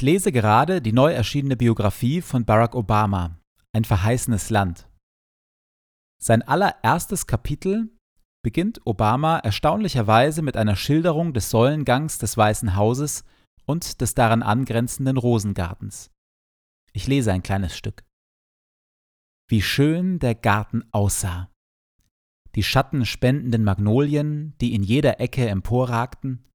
[0.00, 3.38] Ich lese gerade die neu erschienene Biografie von Barack Obama,
[3.74, 4.88] Ein verheißenes Land.
[6.18, 7.90] Sein allererstes Kapitel
[8.42, 13.26] beginnt Obama erstaunlicherweise mit einer Schilderung des Säulengangs des Weißen Hauses
[13.66, 16.10] und des daran angrenzenden Rosengartens.
[16.94, 18.02] Ich lese ein kleines Stück.
[19.50, 21.50] Wie schön der Garten aussah.
[22.54, 26.48] Die schattenspendenden Magnolien, die in jeder Ecke emporragten,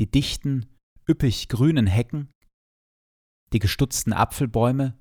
[0.00, 0.66] die dichten,
[1.08, 2.28] üppig grünen Hecken,
[3.52, 4.96] die gestutzten Apfelbäume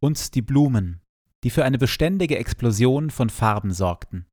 [0.00, 1.00] und die Blumen,
[1.42, 4.26] die für eine beständige Explosion von Farben sorgten.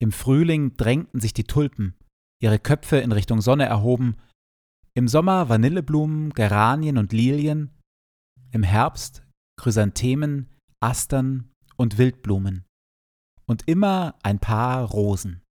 [0.00, 1.94] Im Frühling drängten sich die Tulpen,
[2.42, 4.16] ihre Köpfe in Richtung Sonne erhoben,
[4.94, 7.70] im Sommer Vanilleblumen, Geranien und Lilien,
[8.52, 9.24] im Herbst
[9.56, 10.48] Chrysanthemen,
[10.80, 12.64] Astern und Wildblumen
[13.46, 15.42] und immer ein paar Rosen.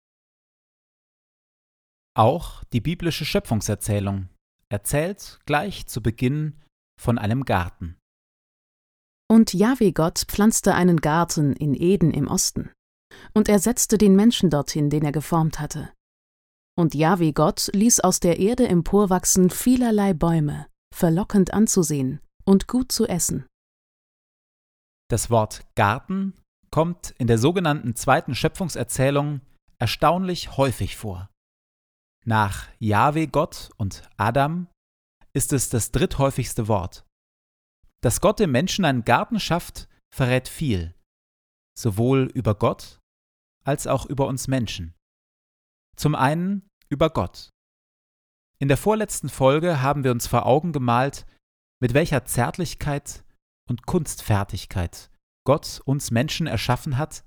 [2.16, 4.30] Auch die biblische Schöpfungserzählung
[4.74, 6.60] erzählt gleich zu Beginn
[7.00, 7.96] von einem Garten.
[9.32, 12.72] Und Jahwe Gott pflanzte einen Garten in Eden im Osten,
[13.34, 15.94] und er setzte den Menschen dorthin, den er geformt hatte.
[16.76, 23.08] Und Jahwe Gott ließ aus der Erde emporwachsen vielerlei Bäume, verlockend anzusehen und gut zu
[23.08, 23.46] essen.
[25.10, 26.34] Das Wort Garten
[26.72, 29.42] kommt in der sogenannten zweiten Schöpfungserzählung
[29.78, 31.30] erstaunlich häufig vor.
[32.26, 34.68] Nach Jahwe Gott und Adam
[35.34, 37.06] ist es das dritthäufigste Wort.
[38.02, 40.96] Dass Gott dem Menschen einen Garten schafft, verrät viel,
[41.78, 43.00] sowohl über Gott
[43.66, 44.94] als auch über uns Menschen.
[45.98, 47.50] Zum einen über Gott.
[48.60, 51.26] In der vorletzten Folge haben wir uns vor Augen gemalt,
[51.82, 53.26] mit welcher Zärtlichkeit
[53.70, 55.12] und Kunstfertigkeit
[55.46, 57.26] Gott uns Menschen erschaffen hat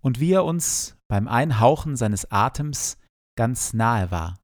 [0.00, 2.98] und wie er uns beim Einhauchen seines Atems
[3.36, 4.38] ganz nahe war.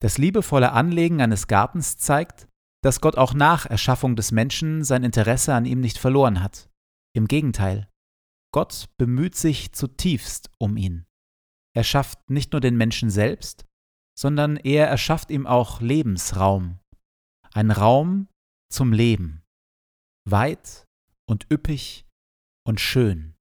[0.00, 2.48] Das liebevolle Anlegen eines Gartens zeigt,
[2.82, 6.70] dass Gott auch nach Erschaffung des Menschen sein Interesse an ihm nicht verloren hat.
[7.14, 7.88] Im Gegenteil,
[8.52, 11.06] Gott bemüht sich zutiefst um ihn.
[11.74, 13.64] Er schafft nicht nur den Menschen selbst,
[14.18, 16.78] sondern er erschafft ihm auch Lebensraum,
[17.52, 18.28] ein Raum
[18.72, 19.42] zum Leben,
[20.28, 20.86] weit
[21.28, 22.06] und üppig
[22.66, 23.34] und schön,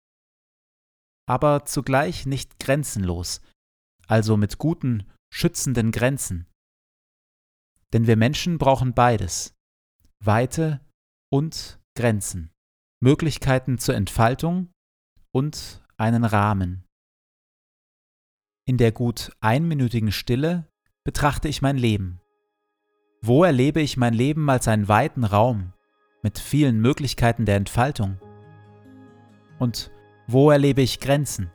[1.27, 3.41] aber zugleich nicht grenzenlos,
[4.07, 6.47] also mit guten, schützenden Grenzen.
[7.93, 9.55] Denn wir Menschen brauchen beides,
[10.23, 10.81] Weite
[11.31, 12.51] und Grenzen,
[13.01, 14.71] Möglichkeiten zur Entfaltung
[15.31, 16.85] und einen Rahmen.
[18.67, 20.67] In der gut einminütigen Stille
[21.03, 22.19] betrachte ich mein Leben.
[23.21, 25.73] Wo erlebe ich mein Leben als einen weiten Raum
[26.23, 28.19] mit vielen Möglichkeiten der Entfaltung?
[29.59, 29.91] Und
[30.27, 31.51] wo erlebe ich Grenzen?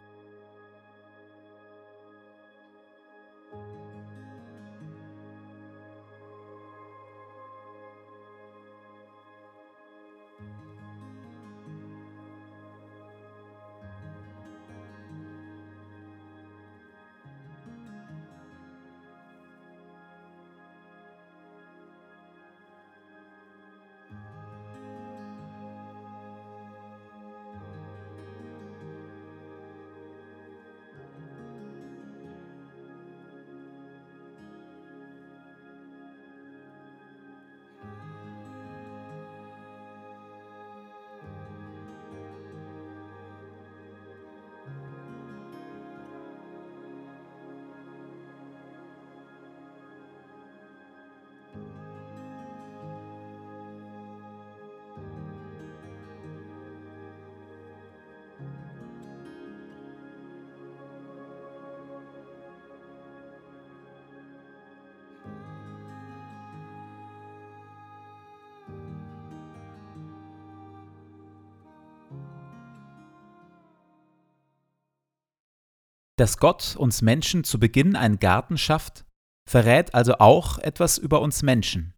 [76.20, 79.06] Dass Gott uns Menschen zu Beginn einen Garten schafft,
[79.48, 81.94] verrät also auch etwas über uns Menschen,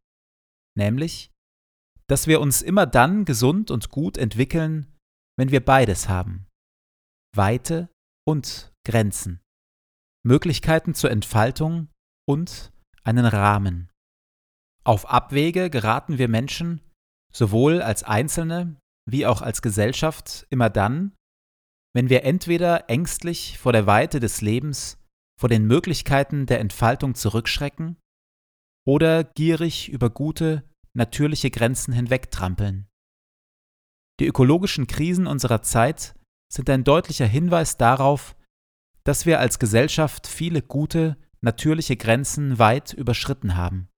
[0.79, 1.33] nämlich,
[2.09, 4.97] dass wir uns immer dann gesund und gut entwickeln,
[5.37, 6.47] wenn wir beides haben,
[7.35, 7.89] Weite
[8.25, 9.41] und Grenzen,
[10.25, 11.89] Möglichkeiten zur Entfaltung
[12.25, 12.73] und
[13.03, 13.91] einen Rahmen.
[14.85, 16.81] Auf Abwege geraten wir Menschen,
[17.35, 21.13] sowohl als Einzelne wie auch als Gesellschaft, immer dann,
[21.95, 24.99] wenn wir entweder ängstlich vor der Weite des Lebens,
[25.39, 27.97] vor den Möglichkeiten der Entfaltung zurückschrecken
[28.87, 32.87] oder gierig über gute, natürliche Grenzen hinwegtrampeln.
[34.21, 36.15] Die ökologischen Krisen unserer Zeit
[36.53, 38.37] sind ein deutlicher Hinweis darauf,
[39.05, 43.89] dass wir als Gesellschaft viele gute, natürliche Grenzen weit überschritten haben.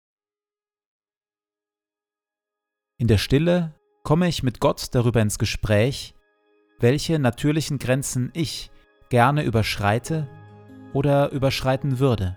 [2.99, 6.13] In der Stille komme ich mit Gott darüber ins Gespräch,
[6.85, 8.71] welche natürlichen Grenzen ich
[9.09, 10.29] gerne überschreite
[10.93, 12.37] oder überschreiten würde.